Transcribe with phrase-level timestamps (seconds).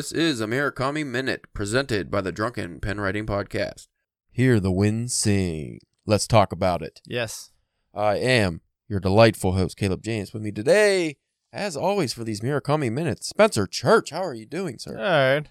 [0.00, 3.88] This is a Murakami Minute presented by the Drunken Pen Writing Podcast.
[4.32, 5.78] Hear the wind sing.
[6.06, 7.02] Let's talk about it.
[7.04, 7.52] Yes.
[7.94, 10.32] I am your delightful host, Caleb James.
[10.32, 11.18] With me today,
[11.52, 14.08] as always, for these Murakami Minutes, Spencer Church.
[14.08, 14.96] How are you doing, sir?
[14.96, 15.46] right.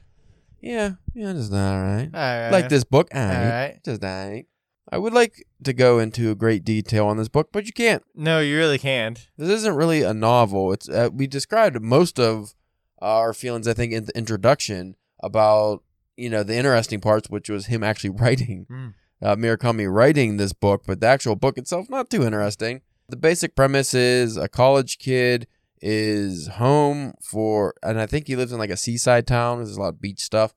[0.60, 2.10] Yeah, yeah, just all right.
[2.12, 2.50] All right.
[2.50, 3.50] Like this book, all All right.
[3.50, 3.80] right.
[3.86, 4.48] Just all right.
[4.92, 8.02] I would like to go into great detail on this book, but you can't.
[8.16, 9.28] No, you really can't.
[9.38, 10.74] This isn't really a novel.
[10.74, 12.56] It's uh, we described most of
[13.02, 15.84] our feelings, I think, in the introduction about
[16.18, 18.94] you know the interesting parts, which was him actually writing Mm.
[19.22, 22.82] uh, Murakami writing this book, but the actual book itself not too interesting.
[23.10, 25.48] The basic premise is a college kid
[25.82, 29.58] is home for, and I think he lives in like a seaside town.
[29.58, 30.54] There's a lot of beach stuff,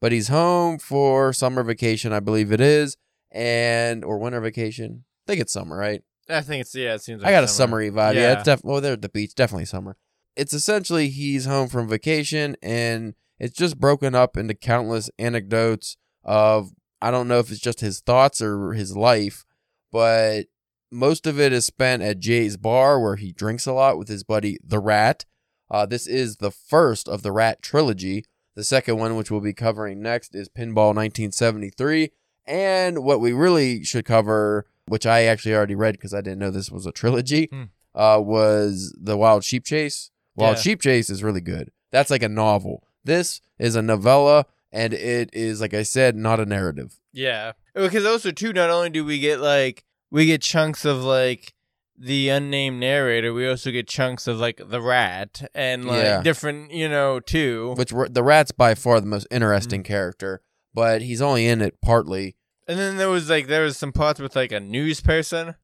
[0.00, 2.96] but he's home for summer vacation, I believe it is,
[3.32, 5.04] and or winter vacation.
[5.26, 6.02] I think it's summer, right?
[6.28, 6.94] I think it's yeah.
[6.94, 7.22] It seems.
[7.22, 7.82] Like I got a summer.
[7.82, 8.14] summery vibe.
[8.14, 8.32] Yeah, Yeah.
[8.34, 9.96] it's def- well, they're at the beach, definitely summer.
[10.40, 16.70] It's essentially he's home from vacation, and it's just broken up into countless anecdotes of
[17.02, 19.44] I don't know if it's just his thoughts or his life,
[19.92, 20.44] but
[20.90, 24.24] most of it is spent at Jay's bar where he drinks a lot with his
[24.24, 25.24] buddy the Rat.
[25.70, 28.24] Uh, this is the first of the Rat trilogy.
[28.56, 32.10] The second one, which we'll be covering next, is Pinball 1973.
[32.46, 36.50] And what we really should cover, which I actually already read because I didn't know
[36.50, 37.62] this was a trilogy, Hmm.
[37.94, 40.09] uh, was The Wild Sheep Chase.
[40.36, 40.62] Wild Yeah.
[40.62, 41.70] Sheep Chase is really good.
[41.90, 42.84] That's like a novel.
[43.04, 47.00] This is a novella, and it is, like I said, not a narrative.
[47.12, 47.52] Yeah.
[47.74, 51.54] Because also too, not only do we get like we get chunks of like
[51.96, 56.22] the unnamed narrator, we also get chunks of like the rat and like Yeah.
[56.22, 57.74] different, you know, too.
[57.76, 59.86] Which were, the rat's by far the most interesting mm.
[59.86, 60.40] character,
[60.72, 62.36] but he's only in it partly.
[62.68, 65.56] And then there was like there was some parts with like a news person.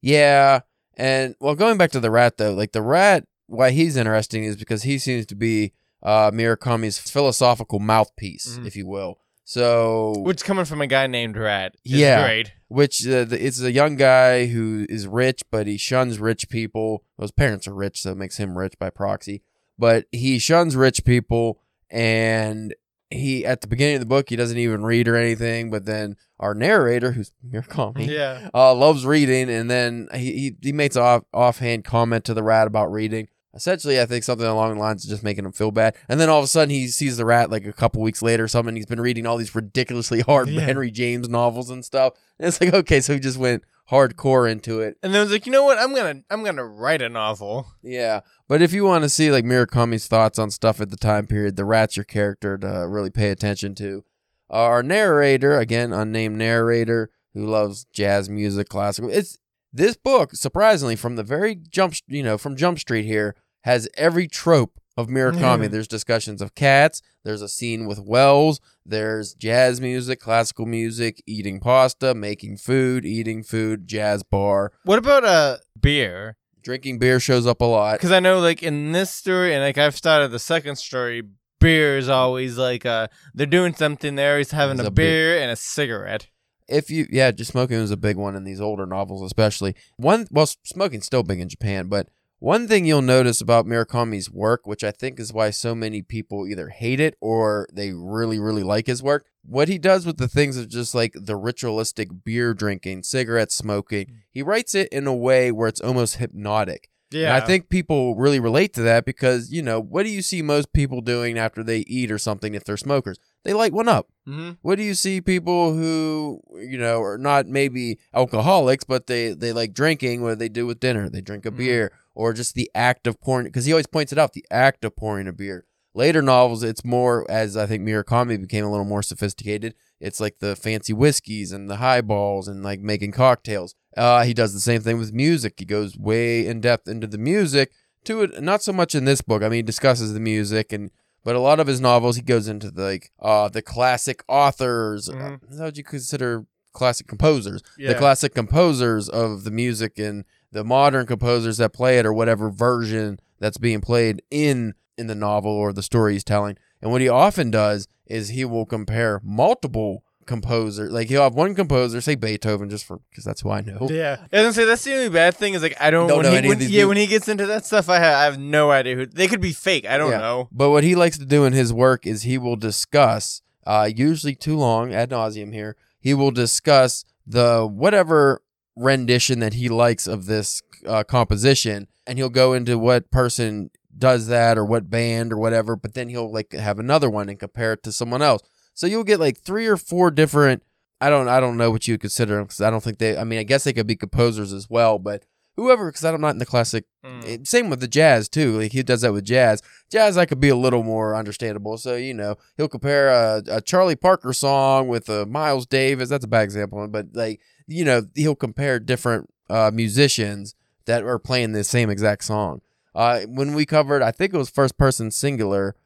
[0.00, 0.60] Yeah,
[0.96, 4.56] and well, going back to the rat though, like the rat, why he's interesting is
[4.56, 8.66] because he seems to be uh, Murakami's philosophical mouthpiece, Mhm.
[8.66, 9.18] if you will.
[9.44, 12.22] So, Which coming from a guy named Rat is Yeah.
[12.24, 12.52] great.
[12.68, 17.04] which uh, the, it's a young guy who is rich, but he shuns rich people.
[17.16, 19.42] Well, his parents are rich, so it makes him rich by proxy.
[19.78, 22.74] But he shuns rich people, and
[23.10, 25.70] he at the beginning of the book he doesn't even read or anything.
[25.70, 28.50] But then our narrator, who's Murakami, Yeah.
[28.52, 32.42] uh, loves reading, and then he, he he makes an off offhand comment to the
[32.42, 33.28] rat about reading.
[33.56, 35.96] Essentially, I think something along the lines of just making him feel bad.
[36.08, 38.44] And then all of a sudden, he sees the rat like a couple weeks later
[38.44, 38.76] or something.
[38.76, 40.60] He's been reading all these ridiculously hard Yeah.
[40.60, 42.12] Henry James novels and stuff.
[42.38, 44.98] And it's like, okay, so he just went hardcore into it.
[45.02, 45.78] And then I was like, you know what?
[45.78, 47.68] I'm gonna I'm gonna write a novel.
[47.82, 48.20] Yeah.
[48.48, 51.56] But if you want to see like Murakami's thoughts on stuff at the time period,
[51.56, 54.04] the rat's your character to really pay attention to.
[54.50, 59.10] Uh, our narrator, again, unnamed narrator, who loves jazz music, classical.
[59.10, 59.38] It's
[59.72, 63.34] this book, surprisingly, from the very jump, you know, from Jump Street here,
[63.66, 65.64] has every trope of Murakami.
[65.64, 65.68] Yeah.
[65.68, 67.02] There's discussions of cats.
[67.22, 68.60] There's a scene with Wells.
[68.86, 75.24] There's jazz music, classical music, eating pasta, making food, eating food, jazz bar, What about
[75.24, 76.36] uh beer?
[76.62, 77.98] drinking beer shows up a lot.
[77.98, 81.22] Because I know, like in this story, and like I've started the second story,
[81.60, 84.14] beer is always like uh they're doing something.
[84.14, 86.28] They're always having a, a big- beer and a cigarette.
[86.68, 90.26] if you yeah just smoking was a big one in these older novels especially one
[90.32, 92.08] well smoking's still big in japan but
[92.46, 96.46] one thing you'll notice about murakami's work which i think is why so many people
[96.46, 100.28] either hate it or they really really like his work what he does with the
[100.28, 104.16] things of just like the ritualistic beer drinking cigarette smoking mm.
[104.30, 106.90] he writes it in a way where it's almost hypnotic.
[107.12, 110.22] Yeah, and I think people really relate to that because, you know, what do you
[110.22, 113.20] see most people doing after they eat or something if they're smokers?
[113.46, 114.08] They light one up.
[114.26, 119.32] hmm What do you see people who, you know, are not maybe alcoholics, but they,
[119.34, 120.22] they like drinking?
[120.22, 121.08] What do they do with dinner?
[121.08, 121.56] They drink a Mhm.
[121.58, 124.84] beer or just the act of pouring, because he always points it out the act
[124.84, 125.64] of pouring a beer.
[125.94, 130.40] Later novels, it's more, as I think Murakami became a little more sophisticated, it's like
[130.40, 133.74] the fancy whiskeys and the highballs and like making cocktails.
[133.96, 135.54] Uh, he does the same thing with music.
[135.58, 137.70] He goes way in depth into the music
[138.04, 139.42] to it, not so much in this book.
[139.42, 140.90] I mean, he discusses the music and
[141.26, 145.08] but a lot of his novels, he goes into the, like uh, the classic authors.
[145.10, 145.58] Uh, Mhm.
[145.58, 147.62] how would you consider classic composers?
[147.76, 147.88] Yeah.
[147.92, 152.48] The classic composers of the music and the modern composers that play it, or whatever
[152.50, 156.56] version that's being played in in the novel or the story he's telling.
[156.80, 160.90] And what he often does is he will compare multiple composers.
[160.90, 163.86] Like he'll have one composer, say Beethoven, just for because that's who I know.
[163.90, 166.22] Yeah, I was gonna say that's the only bad thing is like I don't, Don't
[166.22, 166.88] know he, any of these yeah people.
[166.88, 169.40] when he gets into that stuff I have, I have no idea who they could
[169.40, 169.86] be fake.
[169.86, 170.18] I don't Yeah.
[170.18, 170.48] know.
[170.52, 174.34] But what he likes to do in his work is he will discuss, uh, usually
[174.34, 175.76] too long ad nauseum here.
[176.00, 178.42] He will discuss the whatever
[178.76, 184.26] rendition that he likes of this uh, composition, and he'll go into what person does
[184.26, 187.72] that or what band or whatever, but then he'll like have another one and compare
[187.72, 188.42] it to someone else.
[188.76, 190.62] So you'll get like three or four different.
[191.00, 193.16] I don't I don't know what you would consider them because I don't think they.
[193.16, 195.24] I mean, I guess they could be composers as well, but
[195.56, 196.84] whoever because I'm not in the classic.
[197.04, 197.46] Mm.
[197.46, 198.60] same with the jazz too.
[198.60, 199.62] Like he does that with jazz.
[199.90, 201.78] Jazz, I could be a little more understandable.
[201.78, 206.10] So you know, he'll compare a, a Charlie Parker song with a Miles Davis.
[206.10, 211.18] That's a bad example, but like you know, he'll compare different uh, musicians that are
[211.18, 212.60] playing the same exact song.
[212.94, 215.76] Uh, when we covered, I think it was first person singular,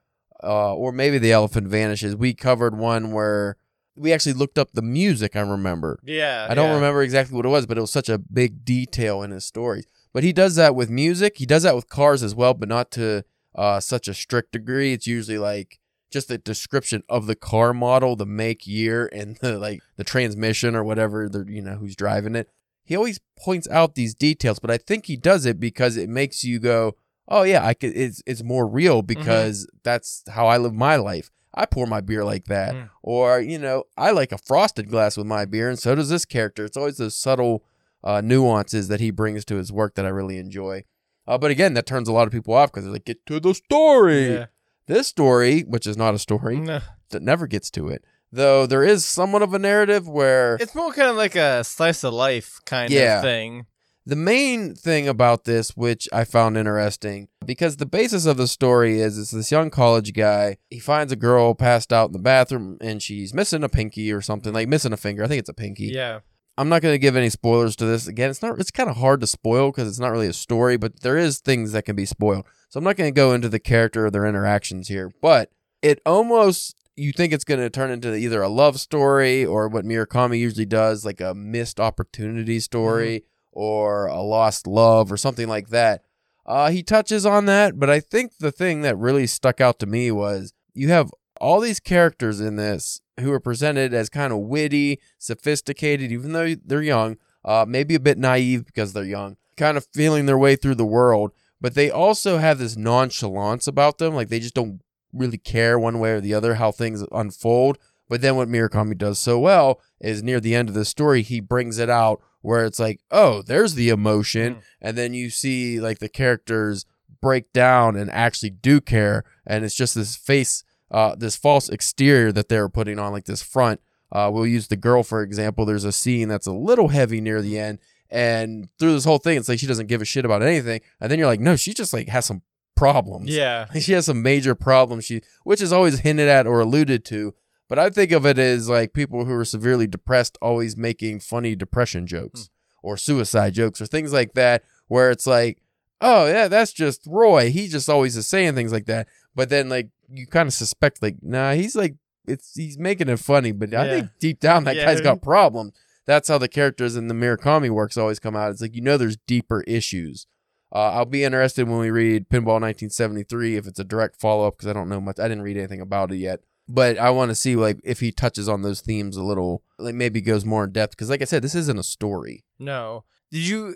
[0.43, 2.17] uh, or maybe the elephant vanishes.
[2.17, 3.57] We covered one where
[3.97, 5.37] we actually looked up the music.
[5.37, 6.01] I remember.
[6.03, 6.47] Yeah.
[6.49, 6.75] I don't yeah.
[6.75, 9.87] remember exactly what it was, but it was such a big detail in his stories.
[10.13, 11.39] But he does that with music.
[11.39, 14.93] He does that with cars as well, but not to uh, such a strict degree.
[14.93, 15.79] It's usually like
[16.11, 20.75] just the description of the car model, the make, year, and the like the transmission
[20.75, 21.29] or whatever.
[21.29, 22.49] The you know who's driving it.
[22.85, 26.43] He always points out these details, but I think he does it because it makes
[26.43, 26.97] you go,
[27.31, 31.31] "Oh yeah, I could." It's it's more real because that's how I live my life.
[31.55, 32.91] I pour my beer like that, Mm.
[33.03, 36.25] or you know, I like a frosted glass with my beer, and so does this
[36.25, 36.65] character.
[36.65, 37.65] It's always those subtle
[38.05, 40.85] uh, nuances that he brings to his work that I really enjoy.
[41.27, 43.41] Uh, but again, that turns a lot of people off because they're like, "Get to
[43.41, 44.47] the story." Yeah.
[44.87, 46.81] This story, which is not a story, No.
[47.11, 48.05] that never gets to it.
[48.33, 52.05] Though there is somewhat of a narrative where It's more kind of like a slice
[52.05, 53.19] of life kind Yeah.
[53.19, 53.67] of thing.
[54.11, 59.01] The main thing about this, which I found interesting, because the basis of the story
[59.01, 60.57] is it's this young college guy.
[60.69, 64.21] He finds a girl passed out in the bathroom and she's missing a pinky or
[64.21, 65.23] something, like missing a finger.
[65.23, 65.93] I think it's a pinky.
[65.95, 66.19] Yeah.
[66.59, 68.09] I'm not going to give any spoilers to this.
[68.09, 68.59] Again, it's not.
[68.59, 71.39] It's kind of hard to spoil because it's not really a story, but there is
[71.39, 72.47] things that can be spoiled.
[72.69, 75.13] So I'm not going to go into the character or their interactions here.
[75.23, 75.53] But
[75.83, 79.85] it almost you think it's going to turn into either a love story or what
[79.85, 83.30] Murakami usually does, like a missed opportunity story mm-hmm.
[83.53, 86.03] Or a lost love or something like that.
[86.47, 89.87] Uh, he touches on that, but I think the thing that really stuck out to
[89.87, 94.41] me was you have all these characters in this who are presented as kind of
[94.41, 99.77] witty, sophisticated, even though they're young, uh, maybe a bit naive because they're young, kind
[99.77, 101.33] of feeling their way through the world.
[101.61, 104.81] But they also have this nonchalance about them, like they just don't
[105.13, 107.79] really care one way or the other how things unfold.
[108.09, 111.41] But then what Murakami does so well is near the end of the story, he
[111.41, 114.57] brings it out where it's like, oh, there's the emotion.
[114.57, 114.63] Mm.
[114.81, 116.87] And then you see like the characters
[117.21, 119.25] break down and actually do care.
[119.47, 123.43] And it's just this face, uh, this false exterior that they're putting on, like this
[123.43, 123.81] front.
[124.13, 125.65] Uh, we'll use the girl, for example.
[125.65, 127.79] There's a scene that's a little heavy near the end.
[128.11, 130.81] And through this whole thing, it's like she doesn't give a shit about anything.
[131.01, 132.43] And then you're like, no, she just like has some
[132.75, 133.29] problems.
[133.29, 133.67] Yeah.
[133.81, 137.35] she has some major problems she which is always hinted at or alluded to
[137.71, 141.57] but i think of it as like people who are severely depressed always making funny
[141.57, 142.51] depression jokes
[142.83, 145.63] or suicide jokes or things like that where it's like
[146.03, 147.51] oh yeah that's just roy.
[147.51, 149.07] He just always is saying things like that.
[149.35, 151.95] But then like you kind of suspect like nah he's like
[152.27, 153.53] it's he's making it funny.
[153.53, 154.87] But i think deep down that Yeah.
[154.87, 155.73] guy's got problems.
[156.07, 158.51] That's how the characters in the Murakami works always come out.
[158.51, 160.27] It's like you know there's deeper issues.
[160.73, 164.57] Uh, I'll be interested when we read Pinball 1973 if it's a direct follow up
[164.57, 165.19] because I don't know much.
[165.21, 166.41] I didn't read anything about it yet,
[166.73, 169.95] but I want to see like if he touches on those themes a little, like
[169.95, 172.45] maybe goes more in depth because, like I said, this isn't a story.
[172.59, 173.05] No.
[173.31, 173.75] Did you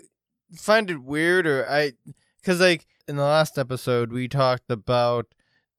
[0.55, 1.93] find it weird or I
[2.43, 5.25] cuz like in the last episode we talked about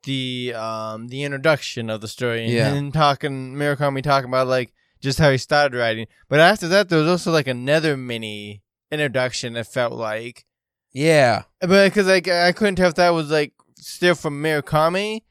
[0.05, 2.75] the um the introduction of the story and, Yeah.
[2.75, 6.07] and talking Murakami talking about like just how he started writing.
[6.29, 10.45] But after that there was also like another mini introduction it felt like.
[10.93, 15.23] Yeah, But cuz like I couldn't tell if that was like still from Murakami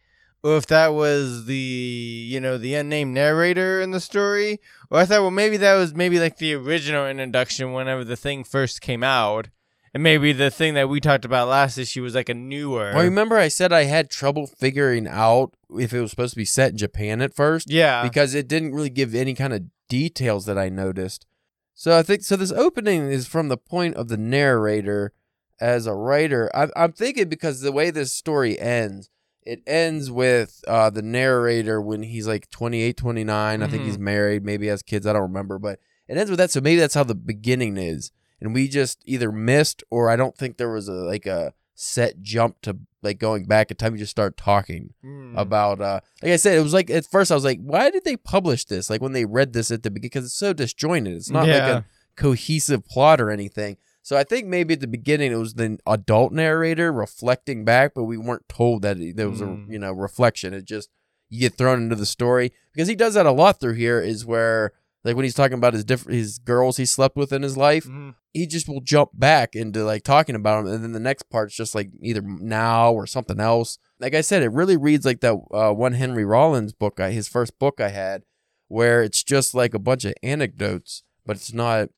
[0.45, 4.59] or if that was the you know the unnamed narrator in the story
[4.89, 8.43] or I thought well maybe that was maybe like the original introduction whenever the thing
[8.43, 9.49] first came out
[9.93, 13.03] and maybe the thing that we talked about last issue was like a newer well,
[13.03, 16.71] remember I said I had trouble figuring out if it was supposed to be set
[16.71, 20.57] in Japan at first yeah because it didn't really give any kind of details that
[20.57, 21.25] I noticed.
[21.73, 22.35] So I think so.
[22.35, 25.13] This opening is from the point of the narrator
[25.59, 26.49] as a writer.
[26.55, 29.09] I, I'm thinking because the way this story ends,
[29.45, 33.61] it ends with uh, the narrator when he's like 28, 29.
[33.63, 35.05] I think he's married, maybe has kids.
[35.05, 36.51] I don't remember, but it ends with that.
[36.51, 38.11] So maybe that's how the beginning is,
[38.41, 42.21] and we just either missed or I don't think there was a like a set
[42.21, 43.93] jump to like going back in time.
[43.93, 45.37] You just start talking Mm.
[45.37, 48.03] about uh like I said, it was like at first I was like, why did
[48.03, 48.89] they publish this?
[48.89, 51.13] Like when they read this at the beginning because it's so disjointed.
[51.15, 51.85] It's not like a
[52.15, 53.77] cohesive plot or anything.
[54.05, 58.03] So I think maybe at the beginning it was the adult narrator reflecting back, but
[58.03, 59.67] we weren't told that it, there was Mm.
[59.67, 60.53] a you know reflection.
[60.53, 60.89] It just
[61.29, 63.99] you get thrown into the story because he does that a lot through here.
[63.99, 67.41] Is where Like when he's talking about his different his girls he slept with in
[67.43, 68.13] his life, Mhm.
[68.33, 71.55] he just will jump back into like talking about them, and then the next part's
[71.55, 73.77] just like either now or something else.
[73.99, 77.27] Like I said, it really reads like that uh, one Henry Rollins book, I, his
[77.27, 78.23] first book I had,
[78.67, 81.89] where it's just like a bunch of anecdotes, but it's not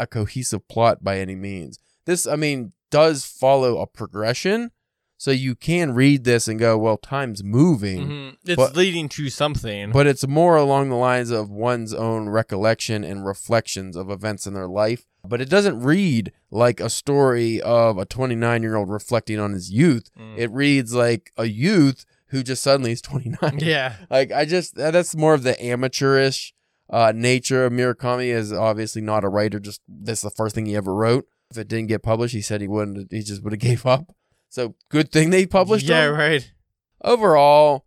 [0.00, 1.78] a cohesive plot by any means.
[2.06, 4.70] This, I mean, does follow a progression,
[5.16, 8.08] so you can read this and go, well, time's moving.
[8.08, 8.36] Mhm.
[8.46, 9.92] It's But- leading to something.
[9.92, 14.54] But it's more along the lines of one's own recollection and reflections of events in
[14.54, 15.04] their life.
[15.22, 19.70] But it doesn't read like a story of a 29 year old reflecting on his
[19.70, 20.10] youth.
[20.18, 20.38] Mm.
[20.38, 23.58] It reads like a youth who just suddenly is 29.
[23.60, 23.96] yeah.
[24.10, 26.54] Like, I just, that's more of the amateurish
[26.90, 29.60] uh, nature of Murakami is obviously not a writer.
[29.60, 31.26] Just this is the first thing he ever wrote.
[31.50, 34.14] If it didn't get published, he said he wouldn't, he just would have gave up.
[34.48, 35.90] So good thing they published it.
[35.90, 36.52] Yeah, him right.
[37.04, 37.86] overall,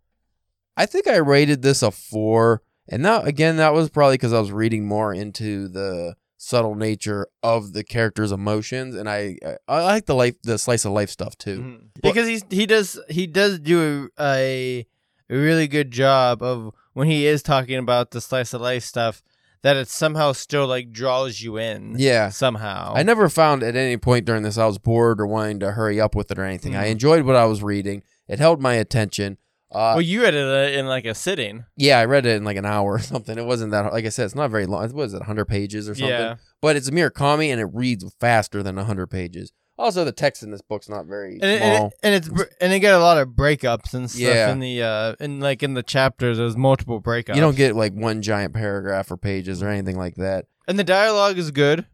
[0.77, 2.61] I think I rated this a four.
[2.89, 7.27] And that again, that was probably because I was reading more into the subtle nature
[7.41, 11.09] of the character's emotions, and I I, I like the life, the slice of life
[11.09, 11.59] stuff too.
[11.59, 11.79] Mhm.
[12.01, 14.85] Because he's he does he does do a,
[15.29, 19.21] a really good job of when he is talking about the slice of life stuff
[19.61, 21.95] that it somehow still like draws you in.
[21.97, 22.29] Yeah.
[22.29, 22.93] Somehow.
[22.95, 26.01] I never found at any point during this I was bored or wanting to hurry
[26.01, 26.75] up with it or anything.
[26.75, 26.91] I Mm.
[26.91, 28.03] enjoyed what I was reading.
[28.27, 29.37] It held my attention.
[29.71, 31.65] Uh, well, you read it uh, in like a sitting.
[31.77, 33.37] yeah, I read it in like an hour or something.
[33.39, 34.81] It wasn't that like I said, it's not very long.
[34.83, 36.09] What was it, 100 pages or something?
[36.09, 36.35] Yeah.
[36.61, 39.51] but it's a Murakami and it reads faster than 100 pages.
[39.83, 41.93] Also, the text in this book's not very And, it, small.
[42.01, 44.51] and, it, and it's and it got a lot of breakups and stuff Yeah.
[44.51, 46.37] in the uh in like in the chapters.
[46.37, 47.35] There's multiple breakups.
[47.35, 50.45] you don't get like one giant paragraph or pages or anything like that.
[50.67, 51.85] and the dialogue is good.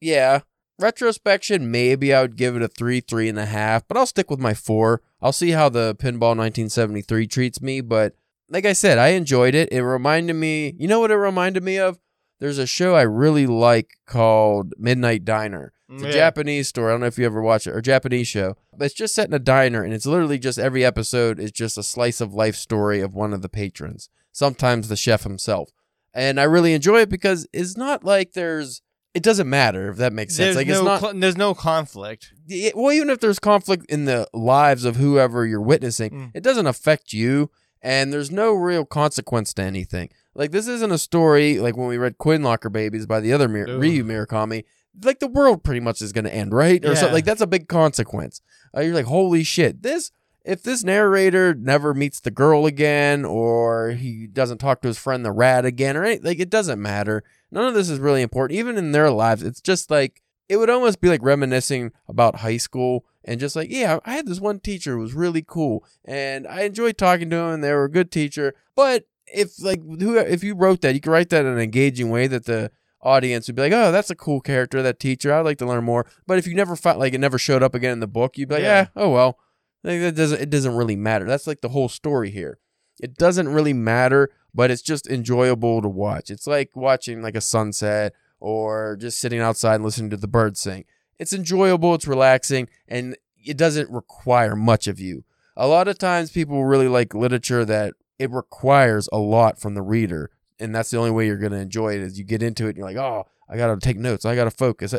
[0.00, 0.40] Yeah.
[0.80, 4.30] Retrospection, maybe I would give it a three, three and a half, but I'll stick
[4.30, 5.02] with my four.
[5.22, 8.14] I'll see how the Pinball 1973 treats me, but
[8.48, 9.70] like I said, I enjoyed it.
[9.72, 11.98] It reminded me, you know what it reminded me of?
[12.38, 15.72] There's a show I really like called Midnight Diner.
[15.90, 16.12] It's a Yeah.
[16.12, 16.88] Japanese story.
[16.90, 19.26] I don't know if you ever watch it or Japanese show, but it's just set
[19.28, 22.54] in a diner, and it's literally just every episode is just a slice of life
[22.56, 24.08] story of one of the patrons.
[24.32, 25.70] Sometimes the chef himself,
[26.14, 28.82] and I really enjoy it because it's not like there's.
[29.12, 30.54] It doesn't matter if that makes sense.
[30.54, 31.00] There's like no it's not.
[31.00, 32.32] cl- there's no conflict.
[32.48, 36.30] it- well, even if there's conflict in the lives of whoever you're witnessing, Mm.
[36.34, 37.50] it doesn't affect you,
[37.82, 40.10] and there's no real consequence to anything.
[40.36, 43.48] Like this isn't a story like when we read Coin Locker Babies by the other
[43.48, 43.78] Mir-.
[43.78, 44.62] Ryu Murakami.
[45.02, 46.84] Like the world pretty much is going to end, right?
[46.84, 47.12] Or so, Yeah.
[47.12, 48.40] like that's a big consequence.
[48.76, 49.82] Uh, you're like, holy shit!
[49.82, 50.10] This
[50.44, 55.24] if this narrator never meets the girl again, or he doesn't talk to his friend
[55.24, 57.22] the rat again, or any, like it doesn't matter.
[57.50, 58.58] None of this is really important.
[58.58, 62.56] Even in their lives, it's just like it would almost be like reminiscing about high
[62.56, 66.46] school and just like, yeah, I had this one teacher who was really cool and
[66.46, 68.54] I enjoyed talking to him and they were a good teacher.
[68.74, 72.10] But if like who if you wrote that, you could write that in an engaging
[72.10, 72.70] way that the
[73.02, 75.32] audience would be like, oh, that's a cool character, that teacher.
[75.32, 76.06] I'd like to learn more.
[76.26, 78.48] But if you never found like it never showed up again in the book, you'd
[78.48, 78.80] be like, Yeah.
[78.82, 79.38] yeah, oh well.
[79.82, 81.24] Like that doesn't it doesn't really matter.
[81.24, 82.58] That's like the whole story here.
[83.00, 86.30] It doesn't really matter, but it's just enjoyable to watch.
[86.30, 90.60] It's like watching like a sunset or just sitting outside and listening to the birds
[90.60, 90.84] sing.
[91.18, 95.24] It's enjoyable, it's relaxing, and it doesn't require much of you.
[95.56, 99.82] A lot of times people really like literature that it requires a lot from the
[99.82, 100.30] reader,
[100.60, 102.70] and that's the only way you're going to enjoy it is you get into it
[102.70, 104.24] and you're like, "Oh, I got to take notes.
[104.24, 104.94] I got to focus."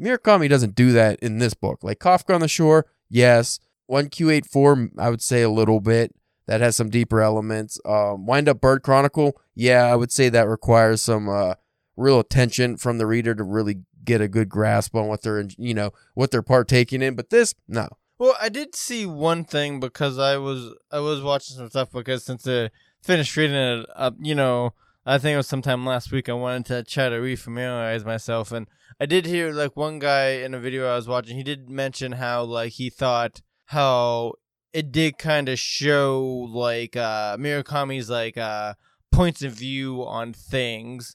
[0.00, 1.82] Murakami doesn't do that in this book.
[1.82, 3.58] Like Kafka on the Shore, yes.
[3.90, 6.14] 1Q84, I would say a little bit.
[6.46, 7.80] That has some deeper elements.
[7.84, 11.54] Um, Wind Up Bird Chronicle, yeah, I would say that requires some uh,
[11.96, 15.74] real attention from the reader to really get a good grasp on what they're, you
[15.74, 17.16] know, what they're partaking in.
[17.16, 17.88] But this, no.
[18.18, 22.24] Well, I did see one thing because I was I was watching some stuff because
[22.24, 22.70] since I
[23.02, 24.72] finished reading it, uh, you know,
[25.08, 26.28] I think it was sometime last week.
[26.28, 28.66] I wanted to try to refamiliarize myself, and
[28.98, 31.36] I did hear like one guy in a video I was watching.
[31.36, 34.32] He did mention how like he thought how
[34.72, 38.74] it did kind of show like uh Murakami's like uh
[39.12, 41.14] points of view on things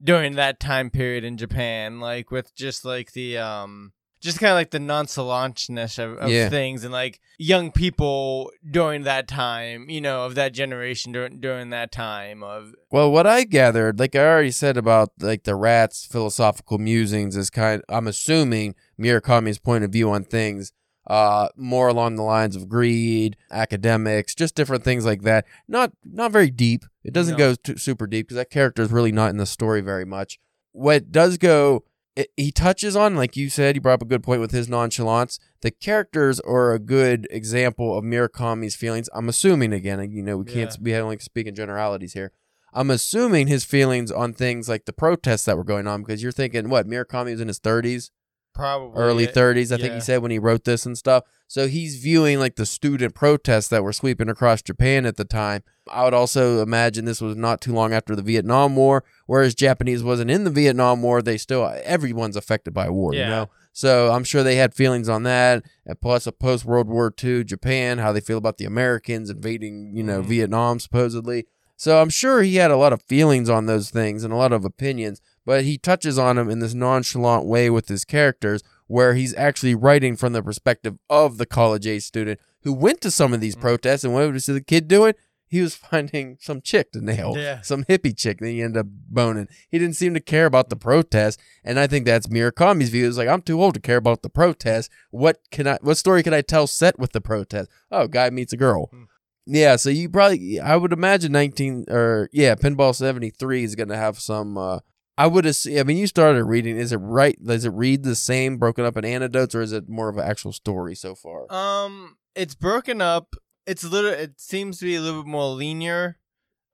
[0.00, 4.54] during that time period in Japan, like with just like the um just kind of
[4.56, 6.48] like the nonchalantness of, of Yeah.
[6.48, 11.70] things and like young people during that time, you know, of that generation during during
[11.70, 16.06] that time of Well, what I gathered, like I already said about like the rat's
[16.06, 17.82] philosophical musings, is kind.
[17.88, 20.72] I'm assuming Murakami's point of view on things,
[21.08, 25.44] uh, more along the lines of greed, academics, just different things like that.
[25.68, 26.84] Not not very deep.
[27.04, 27.38] It doesn't No.
[27.38, 30.38] go too, super deep because that character is really not in the story very much.
[30.70, 31.84] What does go,
[32.16, 34.68] it, he touches on, like you said, you brought up a good point with his
[34.68, 35.38] nonchalance.
[35.62, 39.08] The characters are a good example of Murakami's feelings.
[39.14, 40.76] I'm assuming again, you know, we can't Yeah.
[40.80, 42.32] we only speak in generalities here.
[42.74, 46.32] I'm assuming his feelings on things like the protests that were going on because you're
[46.32, 48.10] thinking what Murakami was in his 30s,
[48.54, 49.30] Probably early yeah.
[49.30, 51.24] 30s, I think he said when he wrote this and stuff.
[51.48, 55.62] So he's viewing like the student protests that were sweeping across Japan at the time.
[55.90, 60.02] I would also imagine this was not too long after the Vietnam War, whereas Japanese
[60.02, 61.22] wasn't in the Vietnam War.
[61.22, 63.48] They still everyone's affected by war, you know.
[63.72, 67.42] So I'm sure they had feelings on that, and plus a post World War II
[67.42, 70.26] Japan, how they feel about the Americans invading, you know, Mhm.
[70.26, 71.46] Vietnam supposedly.
[71.76, 74.52] So I'm sure he had a lot of feelings on those things and a lot
[74.52, 79.14] of opinions, but he touches on them in this nonchalant way with his characters, where
[79.14, 83.32] he's actually writing from the perspective of the college age student who went to some
[83.32, 83.62] of these Mhm.
[83.62, 85.14] protests and what was the kid doing?
[85.52, 87.60] He was finding some chick to nail, Yeah.
[87.60, 89.48] some hippie chick that he ended up boning.
[89.70, 93.06] He didn't seem to care about the protest, and I think that's Murakami's view.
[93.06, 94.90] It's like I'm too old to care about the protest.
[95.10, 95.78] What can I?
[95.82, 97.70] What story can I tell set with the protest?
[97.90, 98.86] Oh, guy meets a girl.
[98.86, 99.02] Hmm.
[99.44, 103.96] Yeah, so you probably I would imagine 19 or yeah, Pinball 73 is going to
[103.96, 104.78] have some uh
[105.18, 108.14] I would assume I mean you started reading is it right does it read the
[108.14, 111.52] same broken up in anecdotes or is it more of an actual story so far?
[111.52, 113.34] Um, it's broken up.
[113.66, 114.10] It's a little.
[114.10, 116.18] It seems to be a little bit more linear.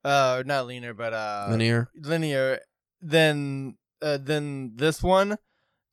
[0.03, 1.89] Uh, not linear, but uh, Linear?
[1.95, 2.59] linear
[3.01, 5.37] than uh, than this one,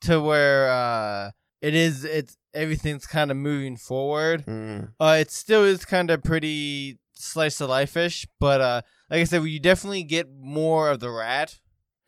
[0.03, 2.05] to where uh, it is.
[2.05, 4.47] It's everything's kind of moving forward.
[4.47, 4.93] Mm.
[4.99, 9.25] Uh, it still is kind of pretty slice of life ish, but uh, like I
[9.25, 11.59] said, you definitely get more of the rat.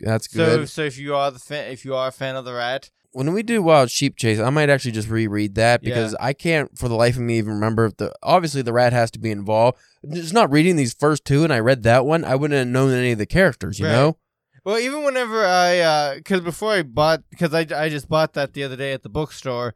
[0.01, 0.61] That's good.
[0.61, 2.91] So, so if you are the fan, if you are a fan of the rat,
[3.13, 6.77] when we do Wild Sheep Chase, I might actually just reread that because I can't
[6.79, 9.31] for the life of me even remember if the obviously the rat has to be
[9.31, 9.79] involved.
[10.13, 12.93] Just not reading these first two and I read that one, I wouldn't have known
[12.93, 13.93] any of the characters, you Right.
[13.93, 14.17] know?
[14.65, 18.53] Well, even whenever I, uh, because before I bought, because I, I just bought that
[18.53, 19.75] the other day at the bookstore,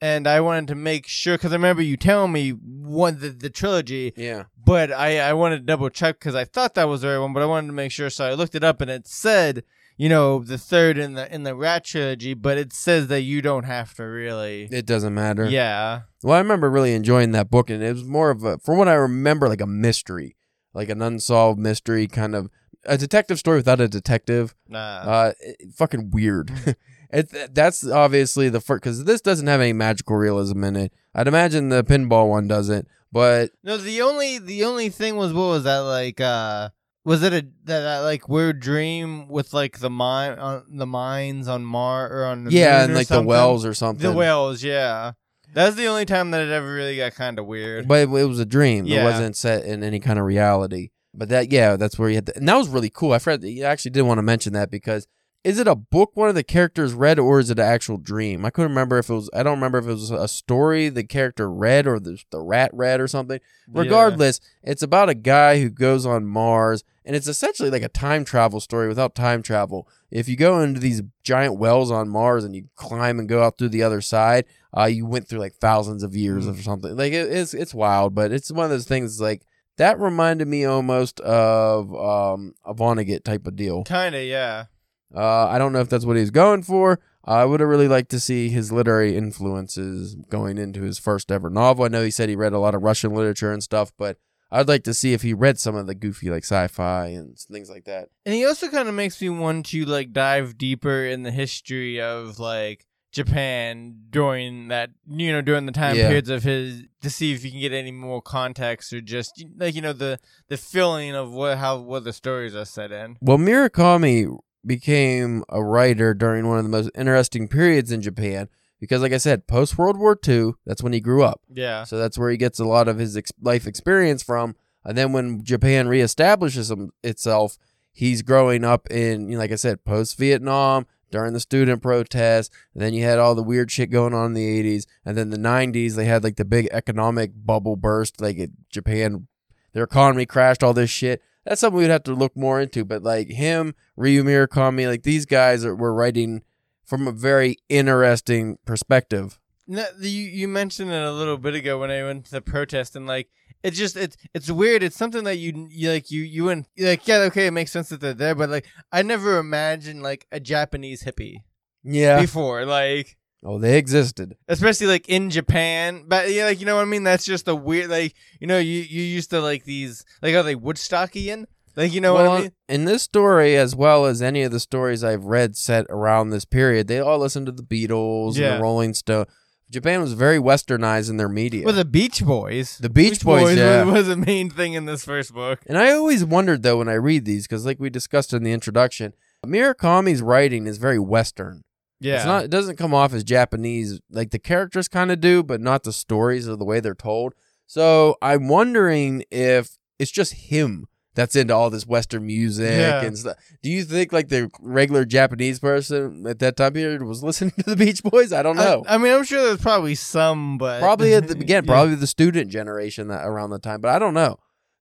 [0.00, 3.50] and I wanted to make sure, because I remember you telling me one the, the
[3.50, 4.44] trilogy, Yeah.
[4.64, 7.32] but I, I wanted to double check because I thought that was the right one,
[7.32, 9.64] but I wanted to make sure, so I looked it up and it said,
[9.98, 13.42] you know, the third in the in the Rat trilogy, but it says that you
[13.42, 14.68] don't have to really.
[14.72, 15.44] It doesn't matter.
[15.46, 18.78] Yeah, Well, I remember really enjoying that book, and it was more of a, from
[18.78, 20.36] what I remember, like a mystery,
[20.72, 22.48] like an unsolved mystery, kind of
[22.84, 24.54] a detective story without a detective.
[24.68, 24.78] nah.
[24.78, 26.50] Uh, it- fucking weird.
[27.10, 30.92] it, that's obviously the first because this doesn't have any magical realism in it.
[31.14, 35.46] I'd imagine the pinball one doesn't, but No, the only the only thing was what
[35.48, 36.20] was that like?
[36.20, 36.68] uh
[37.08, 41.48] Was it a that, that like weird dream with like the mine on the mines
[41.48, 44.10] on Mar or on the yeah, and like the wells or something.
[44.10, 45.12] The wells, yeah.
[45.54, 47.88] That's the only time that it ever really got kind of weird.
[47.88, 48.86] but it, it was a dream.
[48.86, 50.90] It wasn't set in any kind of reality.
[51.14, 53.12] But that, yeah, that's where you had, to, and that was really cool.
[53.12, 55.06] I forgot, I actually did want to mention that because
[55.44, 58.44] is it a book one of the characters read or is it an actual dream?
[58.44, 59.30] I couldn't remember if it was.
[59.32, 62.70] I don't remember if it was a story the character read or the the rat
[62.74, 63.40] read or something.
[63.72, 63.80] Yeah.
[63.80, 68.24] Regardless, it's about a guy who goes on Mars, and it's essentially like a time
[68.24, 69.88] travel story without time travel.
[70.12, 73.58] If you go into these giant wells on Mars and you climb and go out
[73.58, 74.44] through the other side,
[74.76, 76.58] uh, you went through like thousands of years Mm.
[76.58, 76.96] or something.
[76.96, 79.42] Like it, it's it's wild, but it's one of those things like
[79.78, 83.84] that reminded me almost of um, a Vonnegut type of deal.
[83.84, 84.66] Kinda, yeah.
[85.14, 87.00] Uh, I don't know if that's what he's going for.
[87.24, 91.48] I would have really liked to see his literary influences going into his first ever
[91.50, 91.84] novel.
[91.84, 94.18] I know he said he read a lot of Russian literature and stuff, but
[94.50, 97.68] I'd like to see if he read some of the goofy like sci-fi and things
[97.68, 98.08] like that.
[98.24, 102.00] And he also kind of makes me want to like dive deeper in the history
[102.00, 106.08] of like Japan during that you know during the time Yeah.
[106.08, 109.74] periods of his to see if you can get any more context or just like
[109.74, 113.16] you know the the feeling of what how what the stories are set in.
[113.20, 118.48] Well, Murakami became a writer during one of the most interesting periods in Japan
[118.80, 121.40] because, like I said, post World War II, that's when he grew up.
[121.52, 121.84] Yeah.
[121.84, 124.54] So that's where he gets a lot of his ex- life experience from.
[124.84, 127.58] And then when Japan reestablishes him, itself,
[127.92, 132.50] he's growing up in, you know, like I said, post Vietnam, during the student protests.
[132.74, 134.86] And then you had all the weird shit going on in the 80s.
[135.04, 138.20] And then the 90s, they had like the big economic bubble burst.
[138.20, 139.26] Like it, Japan,
[139.72, 141.22] their economy crashed, all this shit.
[141.44, 142.84] That's something we'd have to look more into.
[142.84, 146.42] But like him, Ryu Murakami, like these guys are, were writing
[146.88, 149.38] from a very interesting perspective.
[149.66, 152.40] No, the- you you mentioned it a little bit ago when I went to the
[152.40, 153.28] protest and like
[153.62, 154.82] it's just it's it's weird.
[154.82, 157.90] It's something that you, you like you you and like yeah okay it makes sense
[157.90, 161.42] that they're there, but like I never imagined like a Japanese hippie
[161.84, 162.20] Yeah.
[162.20, 163.16] before like.
[163.44, 164.34] Oh, they existed.
[164.48, 166.04] especially like in Japan.
[166.08, 167.04] But yeah, like you know what I mean.
[167.04, 170.42] That's just a weird like you know you you used to like these like are
[170.42, 171.44] they Woodstockian?
[171.78, 172.52] Like you know well, what I mean?
[172.68, 176.44] in this story, as well as any of the stories I've read set around this
[176.44, 179.26] period, they all listen to the Beatles and the Rolling Stone.
[179.70, 181.64] Japan was very westernized in their media.
[181.64, 182.78] Well, the Beach Boys.
[182.78, 183.84] The Beach Boys, yeah.
[183.84, 185.60] was, was a main thing in this first book.
[185.68, 188.50] and I always wondered though when I read these because, like we discussed in the
[188.50, 189.14] introduction,
[189.46, 191.62] Murakami's writing is very western.
[192.00, 192.16] Yeah.
[192.16, 192.42] It's not.
[192.42, 194.00] It doesn't come off as Japanese.
[194.10, 197.34] Like the characters kind of do, but not the stories or the way they're told.
[197.68, 200.88] So I'm wondering if it's just him
[201.18, 203.02] that's into all this Western music Yeah.
[203.02, 203.36] and stuff.
[203.60, 207.64] Do you think like the regular Japanese person at that time period was listening to
[207.64, 208.32] the Beach Boys?
[208.32, 208.84] I don't know.
[208.88, 211.72] I, I mean, I'm sure there's probably some, but probably at the again, Yeah.
[211.72, 214.38] probably the student generation that around the time, but I don't know.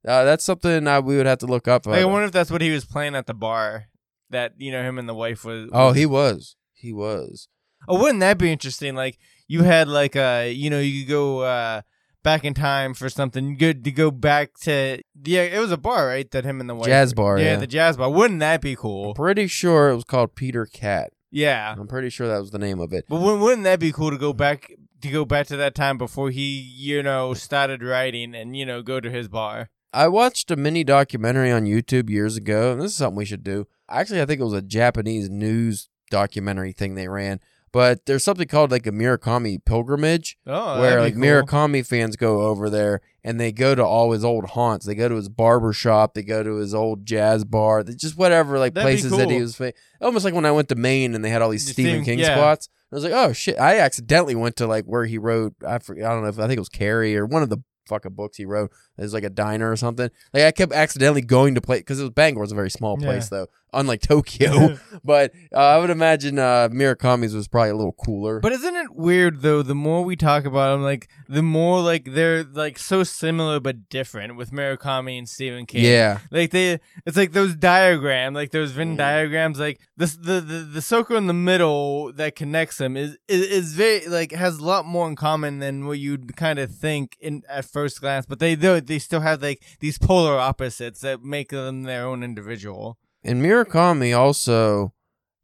[0.08, 1.88] Uh, that's something uh, we would have to look up.
[1.88, 3.88] Like, I uh, wonder if that's what he was playing at the bar.
[4.30, 5.70] That you know, him and the wife was.
[5.74, 6.56] oh, he was.
[6.74, 7.48] He was.
[7.88, 8.94] Oh, wouldn't that be interesting?
[8.94, 11.82] Like you had like uh, you know, you could go uh
[12.24, 15.02] back in time for something good to go back to.
[15.24, 16.30] Yeah, it was a bar, right?
[16.32, 16.88] That him and the wife.
[16.88, 17.56] Jazz bar, yeah.
[17.56, 18.10] the jazz bar.
[18.10, 19.14] Wouldn't that be cool?
[19.14, 21.12] Pretty sure it was called Peter Cat.
[21.32, 23.06] Yeah, I'm pretty sure that was the name of it.
[23.10, 25.98] but wouldn't, wouldn't that be cool to go back to go back to that time
[25.98, 29.70] before he, you know, started writing and you know go to his bar?
[29.94, 33.44] I watched a mini documentary on YouTube years ago, and this is something we should
[33.44, 33.68] do.
[33.90, 37.40] Actually, I think it was a Japanese news documentary thing they ran.
[37.72, 41.24] But there's something called like a Murakami pilgrimage, Oh, where like cool.
[41.24, 44.86] Murakami fans go over there and they go to all his old haunts.
[44.86, 48.58] They go to his barber shop, they go to his old jazz bar, just whatever
[48.58, 49.56] like That'd places that he was.
[49.56, 51.92] Fa- Almost like when I went to Maine and they had all these The Stephen
[51.92, 52.36] Stephen- King yeah.
[52.36, 52.70] spots.
[52.92, 53.60] I was like, oh shit!
[53.60, 55.54] I accidentally went to like where he wrote.
[55.68, 56.06] I forget.
[56.06, 58.38] I don't know if I think it was Carrie or one of the fucking books
[58.38, 58.72] he wrote.
[58.98, 60.10] It was like a diner or something.
[60.34, 62.98] Like I kept accidentally going to play because it was Bangor was a very small
[62.98, 64.78] place though, unlike Tokyo.
[65.04, 68.40] but uh, I would imagine uh, Murakami's was probably a little cooler.
[68.40, 69.62] But isn't it weird though?
[69.62, 73.90] The more we talk about them, like the more like they're like so similar but
[73.90, 75.84] different with Murakami and Stephen King.
[75.86, 78.98] yeah, like they, it's like those diagram, like those Venn Mm.
[78.98, 79.60] diagrams.
[79.60, 83.74] Like this, the, the the circle in the middle that connects them is, is is
[83.74, 87.44] very like has a lot more in common than what you'd kind of think in
[87.50, 88.26] at first glance.
[88.26, 92.98] But they they still have like these polar opposites that make them their own individual.
[93.24, 94.94] and Murakami also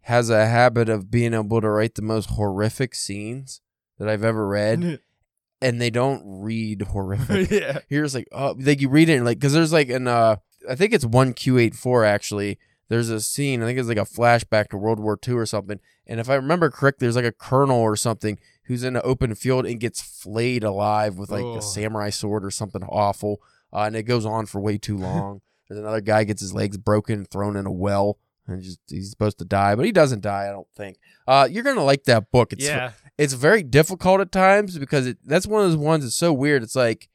[0.02, 3.62] has a habit of being able to write the most horrific scenes
[3.98, 5.00] that I've ever read,
[5.62, 7.50] and they don't read horrific.
[7.52, 7.80] yeah.
[7.90, 10.38] Here's like oh like you read it and like because there's like an uh
[10.70, 12.58] I think it's one Q eight four actually.
[12.90, 15.80] There's a scene I think it's like a flashback to World War II or something.
[16.06, 19.36] And if I remember correctly, there's like a colonel or something who's in an open
[19.36, 21.58] field and gets flayed alive with like Oh.
[21.58, 23.42] a samurai sword or something awful.
[23.72, 25.42] Uh, and it goes on for way too long.
[25.68, 28.18] There's another guy gets his legs broken and thrown in a well.
[28.46, 30.48] And just he's supposed to die, but he doesn't die.
[30.50, 30.98] I don't think.
[31.26, 32.52] Uh, you're gonna like that book.
[32.52, 32.92] It's yeah.
[33.18, 36.62] it's very difficult at times because it that's one of those ones that's so weird.
[36.62, 37.08] It's like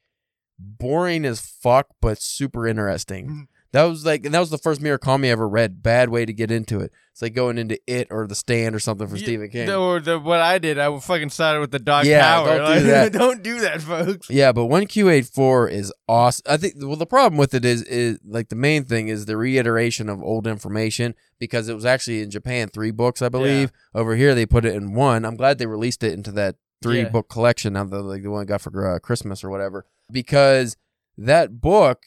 [0.57, 3.47] boring as fuck, but super interesting.
[3.71, 5.83] That was like, and that was the first Murakami I ever read.
[5.83, 6.91] Bad way to get into it.
[7.11, 9.69] It's like going into It or The Stand or something for Yeah, Stephen King.
[9.69, 12.57] Or the, what I did, I fucking started with the Dark Yeah, Tower.
[12.57, 13.11] don't do that.
[13.13, 14.29] don't do that, folks.
[14.29, 16.43] Yeah, but one Q eight four is awesome.
[16.49, 16.75] I think.
[16.77, 20.23] Well, the problem with it is, is like the main thing is the reiteration of
[20.23, 23.71] old information because it was actually in Japan three books, I believe.
[23.93, 25.25] Over here they put it in one.
[25.25, 27.09] I'm glad they released it into that three Yeah.
[27.09, 27.73] book collection.
[27.73, 30.75] Now the like the one I got for uh, Christmas or whatever, because
[31.19, 32.03] that book,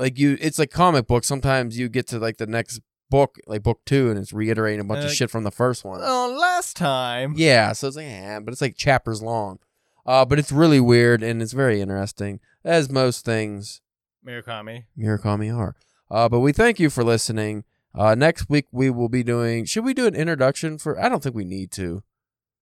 [0.00, 1.24] like you, it's like comic book.
[1.24, 4.84] Sometimes you get to like the next book, like book two, and it's reiterating a
[4.84, 6.00] bunch Uh, of shit from the first one.
[6.02, 7.34] Oh, last time.
[7.36, 9.58] Yeah, so it's like, eh, but it's like chapters long.
[10.06, 13.80] Uh, but it's really weird and it's very interesting, as most things
[14.26, 14.84] Murakami.
[14.98, 15.76] Murakami are.
[16.10, 17.64] Uh, but we thank you for listening.
[17.94, 19.64] Uh, next week we will be doing.
[19.64, 20.98] Should we do an introduction for?
[21.00, 22.02] I don't think we need to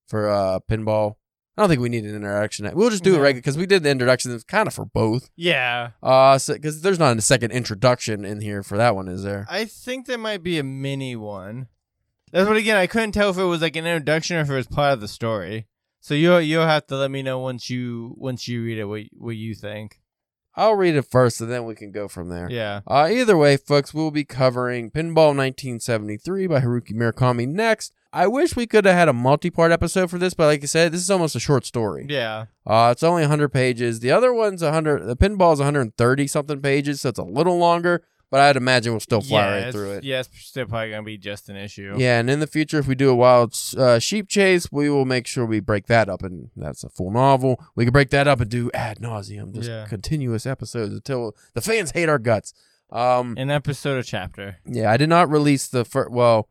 [0.07, 1.15] for uh pinball.
[1.59, 2.71] I don't think we need an introduction.
[2.73, 4.33] We'll just do it regular because we did the introduction.
[4.33, 5.29] It's kind of for both.
[5.35, 5.91] Yeah.
[6.01, 9.45] Uh, because there's not a second introduction in here for that one, is there?
[9.51, 11.67] I think there might be a mini one.
[12.31, 14.55] That's what again, I couldn't tell if it was like an introduction or if it
[14.55, 15.67] was part of the story.
[15.99, 19.03] So you'll you'll have to let me know once you once you read it what
[19.17, 20.01] what you think.
[20.55, 22.49] I'll read it first, and then we can go from there.
[22.49, 22.83] Yeah.
[22.87, 27.93] Uh, either way, folks, we'll be covering Pinball 1973 by Haruki Murakami next.
[28.13, 30.93] I wish we could have had a multi-part episode for this, but like I said,
[30.93, 32.07] this is almost a short story.
[32.09, 32.47] Yeah.
[32.67, 34.01] Uh, it's only 100 pages.
[34.01, 35.05] The other one's 100.
[35.07, 38.03] The Pinball is 130 something pages, so it's a little longer.
[38.31, 40.05] But I'd imagine we'll still fly yeah, right through it.
[40.05, 41.95] Yeah, it's still probably gonna be just an issue.
[41.97, 45.07] Yeah, and in the future, if we do a wild uh, sheep chase, we will
[45.07, 47.59] make sure we break that up, and that's a full novel.
[47.75, 49.87] We can break that up and do ad nauseum, just Yeah.
[49.87, 52.53] continuous episodes until the fans hate our guts.
[52.91, 54.59] Um, An episode or chapter.
[54.67, 56.11] Yeah, I did not release the first.
[56.11, 56.51] Well,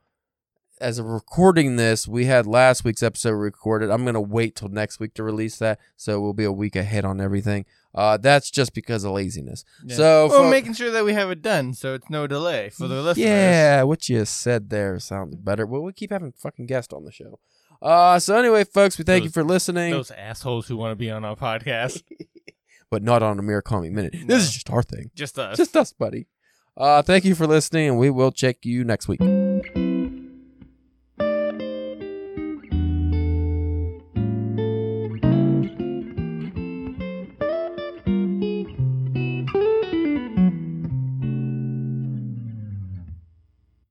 [0.80, 3.90] as of recording this, we had last week's episode recorded.
[3.90, 7.06] I'm gonna wait till next week to release that, so we'll be a week ahead
[7.06, 7.66] on everything.
[7.96, 9.66] Uh, that's just because of laziness.
[9.84, 9.96] Yeah.
[9.96, 12.88] So, well, fo- making sure that we have it done so it's no delay for
[12.88, 13.26] the listeners.
[13.26, 15.66] yeah, what you said there sounds better.
[15.66, 17.40] Well, we keep having fucking guests on the show.
[17.82, 21.10] Uh, so anyway, folks, we thank you for listening, Those assholes who want to be
[21.10, 22.04] on our podcast.
[22.92, 24.14] but not on a Murakami minute.
[24.14, 24.26] No.
[24.36, 25.58] This is just our thing, Just us.
[25.58, 26.28] just us, buddy.
[26.76, 29.20] Uh, thank you for listening, and we will check you next week.